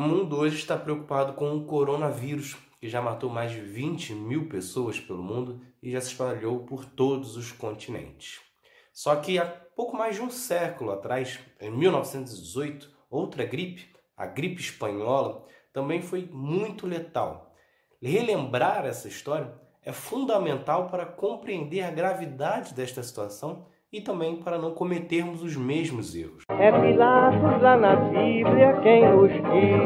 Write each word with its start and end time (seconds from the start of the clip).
O 0.00 0.02
mundo 0.02 0.38
hoje 0.38 0.56
está 0.56 0.78
preocupado 0.78 1.34
com 1.34 1.54
o 1.54 1.66
coronavírus, 1.66 2.56
que 2.80 2.88
já 2.88 3.02
matou 3.02 3.28
mais 3.28 3.50
de 3.52 3.60
20 3.60 4.14
mil 4.14 4.48
pessoas 4.48 4.98
pelo 4.98 5.22
mundo 5.22 5.60
e 5.82 5.90
já 5.90 6.00
se 6.00 6.06
espalhou 6.06 6.60
por 6.60 6.86
todos 6.86 7.36
os 7.36 7.52
continentes. 7.52 8.40
Só 8.94 9.14
que 9.16 9.38
há 9.38 9.44
pouco 9.44 9.94
mais 9.94 10.16
de 10.16 10.22
um 10.22 10.30
século 10.30 10.90
atrás, 10.90 11.38
em 11.60 11.70
1918, 11.70 12.90
outra 13.10 13.44
gripe, 13.44 13.94
a 14.16 14.24
gripe 14.24 14.62
espanhola, 14.62 15.44
também 15.70 16.00
foi 16.00 16.26
muito 16.32 16.86
letal. 16.86 17.54
Relembrar 18.00 18.86
essa 18.86 19.06
história 19.06 19.52
é 19.82 19.92
fundamental 19.92 20.88
para 20.88 21.04
compreender 21.04 21.82
a 21.82 21.90
gravidade 21.90 22.72
desta 22.72 23.02
situação 23.02 23.66
e 23.92 24.00
também 24.00 24.36
para 24.36 24.58
não 24.58 24.72
cometermos 24.72 25.42
os 25.42 25.56
mesmos 25.56 26.14
erros. 26.14 26.44
É 26.48 26.70
Pilatos 26.70 27.62
lá 27.62 27.76
na 27.76 27.96
Bíblia 27.96 28.80
quem 28.82 29.08
nos 29.08 29.32
diz, 29.32 29.80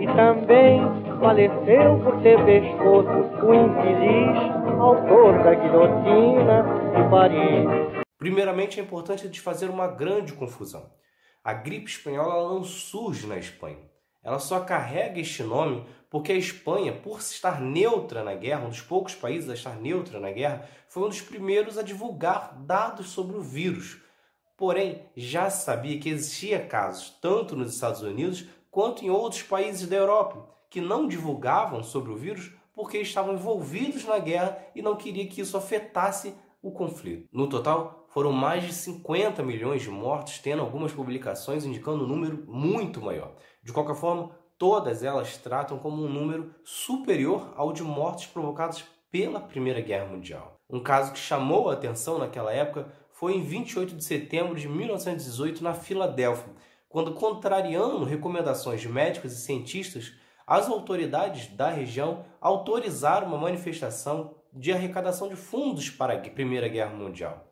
e 0.00 0.06
também 0.16 0.80
faleceu 1.20 1.98
por 2.02 2.22
ter 2.22 2.42
pescoço 2.44 3.46
o 3.46 3.54
infeliz 3.54 4.54
autor 4.80 5.42
da 5.42 5.54
guilhotina 5.54 6.62
de 6.94 7.10
Paris. 7.10 8.04
Primeiramente, 8.18 8.80
é 8.80 8.82
importante 8.82 9.28
desfazer 9.28 9.70
uma 9.70 9.86
grande 9.86 10.32
confusão. 10.32 10.90
A 11.42 11.52
gripe 11.52 11.90
espanhola 11.90 12.54
não 12.54 12.64
surge 12.64 13.26
na 13.26 13.38
Espanha. 13.38 13.93
Ela 14.24 14.38
só 14.38 14.60
carrega 14.60 15.20
este 15.20 15.42
nome 15.42 15.84
porque 16.08 16.32
a 16.32 16.36
Espanha, 16.36 16.92
por 16.92 17.18
estar 17.18 17.60
neutra 17.60 18.24
na 18.24 18.34
guerra, 18.34 18.64
um 18.64 18.70
dos 18.70 18.80
poucos 18.80 19.14
países 19.14 19.50
a 19.50 19.54
estar 19.54 19.76
neutra 19.76 20.18
na 20.18 20.30
guerra, 20.30 20.66
foi 20.88 21.04
um 21.04 21.08
dos 21.08 21.20
primeiros 21.20 21.76
a 21.76 21.82
divulgar 21.82 22.54
dados 22.64 23.08
sobre 23.10 23.36
o 23.36 23.42
vírus. 23.42 24.00
Porém, 24.56 25.06
já 25.16 25.50
sabia 25.50 25.98
que 25.98 26.08
existia 26.08 26.64
casos 26.64 27.10
tanto 27.20 27.54
nos 27.54 27.74
Estados 27.74 28.02
Unidos 28.02 28.46
quanto 28.70 29.04
em 29.04 29.10
outros 29.10 29.42
países 29.42 29.88
da 29.88 29.96
Europa 29.96 30.48
que 30.70 30.80
não 30.80 31.06
divulgavam 31.06 31.82
sobre 31.82 32.10
o 32.10 32.16
vírus 32.16 32.52
porque 32.72 32.98
estavam 32.98 33.34
envolvidos 33.34 34.04
na 34.04 34.18
guerra 34.18 34.58
e 34.74 34.82
não 34.82 34.96
queria 34.96 35.26
que 35.28 35.40
isso 35.40 35.56
afetasse 35.56 36.34
o 36.62 36.72
conflito. 36.72 37.28
No 37.32 37.46
total, 37.48 38.06
foram 38.08 38.32
mais 38.32 38.64
de 38.64 38.72
50 38.72 39.42
milhões 39.42 39.82
de 39.82 39.90
mortos, 39.90 40.38
tendo 40.38 40.62
algumas 40.62 40.92
publicações 40.92 41.64
indicando 41.64 42.04
um 42.04 42.08
número 42.08 42.44
muito 42.48 43.00
maior. 43.00 43.34
De 43.64 43.72
qualquer 43.72 43.96
forma, 43.96 44.30
todas 44.58 45.02
elas 45.02 45.38
tratam 45.38 45.78
como 45.78 46.04
um 46.04 46.08
número 46.08 46.54
superior 46.62 47.54
ao 47.56 47.72
de 47.72 47.82
mortes 47.82 48.26
provocadas 48.26 48.84
pela 49.10 49.40
Primeira 49.40 49.80
Guerra 49.80 50.04
Mundial. 50.04 50.56
Um 50.68 50.82
caso 50.82 51.12
que 51.12 51.18
chamou 51.18 51.70
a 51.70 51.72
atenção 51.72 52.18
naquela 52.18 52.52
época 52.52 52.92
foi 53.12 53.34
em 53.34 53.42
28 53.42 53.96
de 53.96 54.04
setembro 54.04 54.54
de 54.54 54.68
1918 54.68 55.64
na 55.64 55.72
Filadélfia, 55.72 56.52
quando, 56.90 57.14
contrariando 57.14 58.04
recomendações 58.04 58.82
de 58.82 58.88
médicos 58.88 59.32
e 59.32 59.36
cientistas, 59.36 60.12
as 60.46 60.68
autoridades 60.68 61.46
da 61.48 61.70
região 61.70 62.26
autorizaram 62.40 63.28
uma 63.28 63.38
manifestação 63.38 64.34
de 64.52 64.72
arrecadação 64.72 65.28
de 65.28 65.36
fundos 65.36 65.88
para 65.88 66.14
a 66.14 66.18
Primeira 66.18 66.68
Guerra 66.68 66.94
Mundial. 66.94 67.48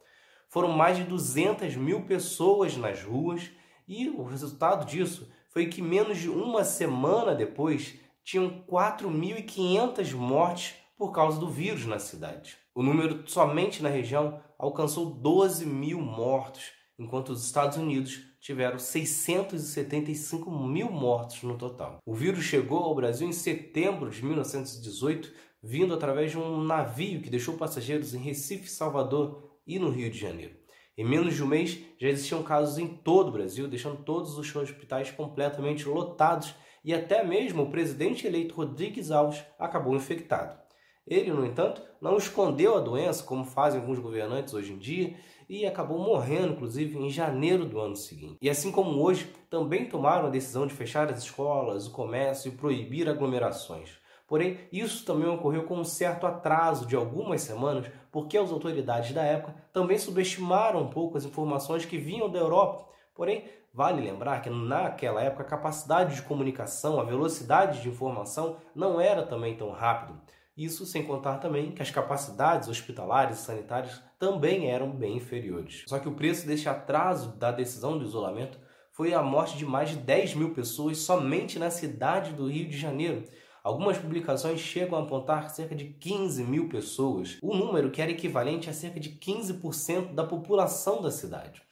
Foram 0.46 0.68
mais 0.68 0.98
de 0.98 1.04
200 1.04 1.74
mil 1.74 2.02
pessoas 2.02 2.76
nas 2.76 3.02
ruas 3.02 3.50
e 3.88 4.10
o 4.10 4.22
resultado 4.22 4.84
disso 4.84 5.32
foi 5.52 5.66
que 5.66 5.82
menos 5.82 6.18
de 6.18 6.30
uma 6.30 6.64
semana 6.64 7.34
depois 7.34 7.94
tinham 8.24 8.64
4.500 8.68 10.14
mortes 10.14 10.74
por 10.96 11.12
causa 11.12 11.38
do 11.38 11.48
vírus 11.48 11.84
na 11.84 11.98
cidade. 11.98 12.56
O 12.74 12.82
número 12.82 13.28
somente 13.28 13.82
na 13.82 13.88
região 13.88 14.40
alcançou 14.58 15.06
12 15.06 15.66
mil 15.66 16.00
mortos, 16.00 16.72
enquanto 16.98 17.30
os 17.30 17.44
Estados 17.44 17.76
Unidos 17.76 18.22
tiveram 18.40 18.78
675 18.78 20.50
mil 20.50 20.90
mortos 20.90 21.42
no 21.42 21.58
total. 21.58 21.98
O 22.06 22.14
vírus 22.14 22.44
chegou 22.44 22.78
ao 22.78 22.94
Brasil 22.94 23.28
em 23.28 23.32
setembro 23.32 24.10
de 24.10 24.24
1918, 24.24 25.32
vindo 25.62 25.92
através 25.92 26.30
de 26.30 26.38
um 26.38 26.62
navio 26.62 27.20
que 27.20 27.30
deixou 27.30 27.58
passageiros 27.58 28.14
em 28.14 28.18
Recife, 28.18 28.70
Salvador 28.70 29.58
e 29.66 29.78
no 29.78 29.90
Rio 29.90 30.10
de 30.10 30.18
Janeiro. 30.18 30.61
Em 30.96 31.04
menos 31.04 31.34
de 31.34 31.42
um 31.42 31.46
mês, 31.46 31.78
já 31.98 32.08
existiam 32.08 32.42
casos 32.42 32.78
em 32.78 32.86
todo 32.86 33.28
o 33.28 33.32
Brasil, 33.32 33.66
deixando 33.66 34.04
todos 34.04 34.36
os 34.36 34.54
hospitais 34.54 35.10
completamente 35.10 35.88
lotados 35.88 36.54
e 36.84 36.92
até 36.92 37.24
mesmo 37.24 37.62
o 37.62 37.70
presidente 37.70 38.26
eleito 38.26 38.54
Rodrigues 38.54 39.10
Alves 39.10 39.42
acabou 39.58 39.94
infectado. 39.94 40.60
Ele, 41.06 41.32
no 41.32 41.46
entanto, 41.46 41.82
não 42.00 42.16
escondeu 42.16 42.76
a 42.76 42.80
doença, 42.80 43.24
como 43.24 43.44
fazem 43.44 43.80
alguns 43.80 43.98
governantes 43.98 44.54
hoje 44.54 44.72
em 44.72 44.78
dia, 44.78 45.16
e 45.48 45.66
acabou 45.66 45.98
morrendo, 45.98 46.52
inclusive, 46.52 46.96
em 46.96 47.10
janeiro 47.10 47.64
do 47.64 47.80
ano 47.80 47.96
seguinte. 47.96 48.38
E 48.40 48.48
assim 48.48 48.70
como 48.70 49.02
hoje, 49.02 49.32
também 49.50 49.86
tomaram 49.86 50.26
a 50.26 50.30
decisão 50.30 50.66
de 50.66 50.74
fechar 50.74 51.10
as 51.10 51.24
escolas, 51.24 51.86
o 51.86 51.90
comércio 51.90 52.48
e 52.48 52.56
proibir 52.56 53.08
aglomerações. 53.08 54.01
Porém, 54.26 54.58
isso 54.72 55.04
também 55.04 55.28
ocorreu 55.28 55.64
com 55.64 55.76
um 55.76 55.84
certo 55.84 56.26
atraso 56.26 56.86
de 56.86 56.96
algumas 56.96 57.42
semanas, 57.42 57.86
porque 58.10 58.38
as 58.38 58.50
autoridades 58.50 59.12
da 59.12 59.22
época 59.22 59.54
também 59.72 59.98
subestimaram 59.98 60.82
um 60.82 60.88
pouco 60.88 61.18
as 61.18 61.24
informações 61.24 61.84
que 61.84 61.98
vinham 61.98 62.30
da 62.30 62.38
Europa. 62.38 62.88
Porém, 63.14 63.44
vale 63.74 64.00
lembrar 64.00 64.40
que 64.40 64.50
naquela 64.50 65.22
época 65.22 65.42
a 65.42 65.46
capacidade 65.46 66.14
de 66.14 66.22
comunicação, 66.22 66.98
a 66.98 67.04
velocidade 67.04 67.82
de 67.82 67.88
informação 67.88 68.56
não 68.74 69.00
era 69.00 69.22
também 69.22 69.56
tão 69.56 69.70
rápido. 69.70 70.20
Isso 70.56 70.84
sem 70.84 71.02
contar 71.02 71.38
também 71.38 71.72
que 71.72 71.80
as 71.80 71.90
capacidades 71.90 72.68
hospitalares 72.68 73.38
e 73.38 73.42
sanitárias 73.42 74.02
também 74.18 74.70
eram 74.70 74.90
bem 74.90 75.16
inferiores. 75.16 75.84
Só 75.86 75.98
que 75.98 76.08
o 76.08 76.14
preço 76.14 76.46
deste 76.46 76.68
atraso 76.68 77.34
da 77.36 77.50
decisão 77.50 77.98
do 77.98 78.04
isolamento 78.04 78.58
foi 78.90 79.14
a 79.14 79.22
morte 79.22 79.56
de 79.56 79.64
mais 79.64 79.88
de 79.90 79.96
10 79.96 80.34
mil 80.34 80.52
pessoas 80.52 80.98
somente 80.98 81.58
na 81.58 81.70
cidade 81.70 82.32
do 82.32 82.48
Rio 82.48 82.68
de 82.68 82.76
Janeiro. 82.76 83.24
Algumas 83.62 83.96
publicações 83.96 84.58
chegam 84.58 84.98
a 84.98 85.02
apontar 85.02 85.48
cerca 85.50 85.74
de 85.74 85.84
15 85.84 86.42
mil 86.42 86.68
pessoas, 86.68 87.38
o 87.40 87.54
um 87.54 87.56
número 87.56 87.92
que 87.92 88.02
era 88.02 88.10
equivalente 88.10 88.68
a 88.68 88.72
cerca 88.72 88.98
de 88.98 89.10
15% 89.10 90.14
da 90.14 90.24
população 90.24 91.00
da 91.00 91.12
cidade. 91.12 91.62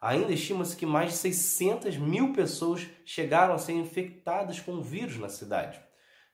Ainda 0.00 0.32
estima-se 0.32 0.76
que 0.76 0.86
mais 0.86 1.10
de 1.10 1.18
600 1.18 1.96
mil 1.96 2.32
pessoas 2.32 2.86
chegaram 3.04 3.52
a 3.52 3.58
ser 3.58 3.72
infectadas 3.72 4.60
com 4.60 4.74
o 4.74 4.82
vírus 4.82 5.18
na 5.18 5.28
cidade. 5.28 5.80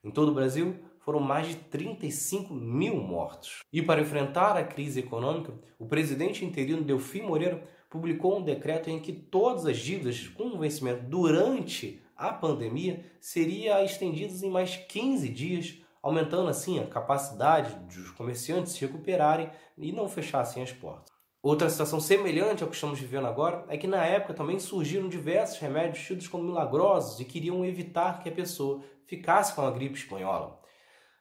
Em 0.05 0.10
todo 0.10 0.32
o 0.32 0.34
Brasil, 0.34 0.78
foram 1.06 1.21
mais 1.21 1.47
de 1.47 1.55
35 1.55 2.53
mil 2.53 2.97
mortos. 2.97 3.61
E 3.72 3.81
para 3.81 4.00
enfrentar 4.00 4.56
a 4.56 4.65
crise 4.65 4.99
econômica, 4.99 5.55
o 5.78 5.87
presidente 5.87 6.44
interino 6.44 6.83
Delfim 6.83 7.22
Moreira 7.22 7.62
publicou 7.89 8.37
um 8.37 8.43
decreto 8.43 8.91
em 8.91 8.99
que 8.99 9.12
todas 9.12 9.67
as 9.67 9.78
dívidas 9.78 10.27
com 10.27 10.59
vencimento 10.59 11.05
durante 11.05 12.03
a 12.17 12.33
pandemia 12.33 13.05
seria 13.21 13.84
estendidos 13.84 14.43
em 14.43 14.50
mais 14.50 14.75
15 14.75 15.28
dias, 15.28 15.78
aumentando 16.03 16.49
assim 16.49 16.81
a 16.81 16.87
capacidade 16.89 17.77
dos 17.87 18.11
comerciantes 18.11 18.73
se 18.73 18.81
recuperarem 18.81 19.49
e 19.78 19.93
não 19.93 20.09
fechassem 20.09 20.61
as 20.61 20.73
portas. 20.73 21.15
Outra 21.41 21.71
situação 21.71 22.00
semelhante 22.00 22.65
ao 22.65 22.69
que 22.69 22.75
estamos 22.75 22.99
vivendo 22.99 23.28
agora 23.28 23.65
é 23.69 23.78
que 23.78 23.87
na 23.87 24.05
época 24.05 24.34
também 24.34 24.59
surgiram 24.59 25.09
diversos 25.09 25.61
remédios 25.61 26.05
tidos 26.05 26.27
como 26.27 26.43
milagrosos 26.43 27.21
e 27.21 27.25
queriam 27.25 27.65
evitar 27.65 28.19
que 28.19 28.28
a 28.28 28.33
pessoa 28.33 28.83
ficasse 29.06 29.55
com 29.55 29.62
a 29.62 29.71
gripe 29.71 29.97
espanhola. 29.97 30.66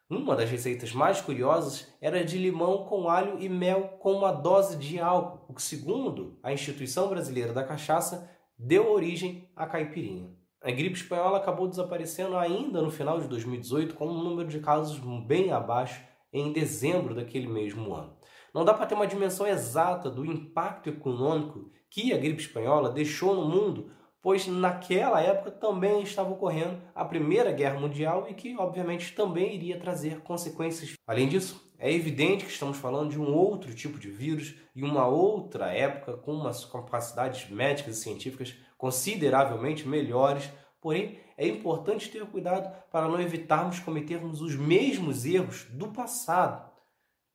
Uma 0.08 0.36
das 0.36 0.52
receitas 0.52 0.94
mais 0.94 1.20
curiosas 1.20 1.92
era 2.00 2.24
de 2.24 2.38
limão 2.38 2.86
com 2.86 3.10
alho 3.10 3.40
e 3.40 3.50
mel 3.50 3.98
com 4.00 4.12
uma 4.14 4.32
dose 4.32 4.78
de 4.78 5.00
álcool, 5.00 5.44
o 5.50 5.54
que, 5.56 5.64
segundo 5.64 6.38
a 6.44 6.54
Instituição 6.54 7.10
Brasileira 7.10 7.52
da 7.52 7.64
Cachaça, 7.64 8.30
deu 8.56 8.92
origem 8.92 9.50
à 9.56 9.66
caipirinha. 9.66 10.30
A 10.62 10.70
gripe 10.70 10.96
espanhola 10.96 11.40
acabou 11.40 11.68
desaparecendo 11.68 12.38
ainda 12.38 12.84
no 12.84 12.92
final 12.92 13.20
de 13.20 13.28
2018, 13.28 13.96
com 13.96 14.06
um 14.08 14.24
número 14.24 14.48
de 14.48 14.60
casos 14.60 15.00
bem 15.26 15.52
abaixo 15.52 16.04
em 16.32 16.54
dezembro 16.54 17.16
daquele 17.16 17.48
mesmo 17.48 17.92
ano. 17.92 18.16
Não 18.54 18.64
dá 18.64 18.76
para 18.76 18.86
ter 18.86 18.94
uma 18.94 19.08
dimensão 19.08 19.48
exata 19.48 20.08
do 20.08 20.24
impacto 20.24 20.88
econômico 20.88 21.72
que 21.90 22.14
a 22.14 22.18
gripe 22.18 22.44
espanhola 22.44 22.92
deixou 22.92 23.34
no 23.34 23.50
mundo, 23.50 23.90
pois 24.26 24.48
naquela 24.48 25.22
época 25.22 25.52
também 25.52 26.02
estava 26.02 26.32
ocorrendo 26.32 26.82
a 26.96 27.06
Primeira 27.06 27.52
Guerra 27.52 27.80
Mundial 27.80 28.26
e 28.28 28.34
que, 28.34 28.58
obviamente, 28.58 29.14
também 29.14 29.54
iria 29.54 29.80
trazer 29.80 30.22
consequências. 30.22 30.94
Além 31.06 31.30
disso, 31.30 31.72
é 31.78 31.94
evidente 31.94 32.44
que 32.44 32.50
estamos 32.50 32.76
falando 32.76 33.12
de 33.12 33.20
um 33.20 33.32
outro 33.32 33.72
tipo 33.76 34.00
de 34.00 34.10
vírus 34.10 34.56
e 34.76 34.84
uma 34.84 35.06
outra 35.06 35.72
época 35.72 36.18
com 36.18 36.34
umas 36.34 36.66
capacidades 36.66 37.52
médicas 37.52 38.00
e 38.00 38.02
científicas 38.02 38.56
consideravelmente 38.80 39.88
melhores, 39.88 40.50
porém 40.82 41.20
é 41.38 41.48
importante 41.48 42.10
ter 42.10 42.26
cuidado 42.26 42.76
para 42.92 43.08
não 43.08 43.22
evitarmos 43.22 43.80
cometermos 43.80 44.42
os 44.42 44.56
mesmos 44.56 45.24
erros 45.24 45.66
do 45.66 45.90
passado. 45.90 46.68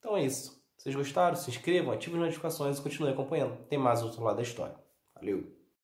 Então 0.00 0.16
é 0.16 0.24
isso. 0.24 0.60
Vocês 0.76 0.96
gostaram, 0.96 1.36
se 1.36 1.50
inscrevam, 1.50 1.92
ativem 1.92 2.18
as 2.18 2.24
notificações 2.24 2.80
e 2.80 2.82
continuem 2.82 3.12
acompanhando. 3.12 3.64
Tem 3.68 3.78
mais 3.78 4.02
outro 4.02 4.24
lado 4.24 4.38
da 4.38 4.42
história. 4.42 4.74
Valeu! 5.14 5.59